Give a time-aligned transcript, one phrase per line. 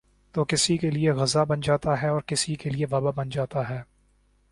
[0.35, 3.81] تو کسی کیلئے غذا بن جاتا ہے اور کسی کیلئے وباء بن جاتا ہے۔